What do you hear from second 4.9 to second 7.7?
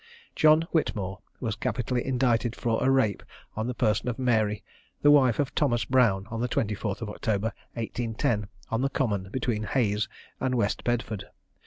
the wife of Thomas Brown, on the 24th of October,